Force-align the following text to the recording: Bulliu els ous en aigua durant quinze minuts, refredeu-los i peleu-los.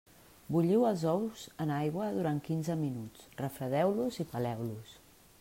Bulliu 0.53 0.85
els 0.91 1.03
ous 1.11 1.43
en 1.65 1.73
aigua 1.75 2.07
durant 2.17 2.41
quinze 2.49 2.79
minuts, 2.81 3.29
refredeu-los 3.45 4.19
i 4.25 4.29
peleu-los. 4.35 4.99